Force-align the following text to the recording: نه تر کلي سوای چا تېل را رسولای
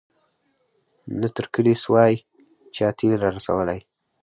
نه 1.19 1.27
تر 1.35 1.45
کلي 1.53 1.73
سوای 1.83 2.13
چا 2.75 2.87
تېل 2.97 3.15
را 3.23 3.29
رسولای 3.37 3.79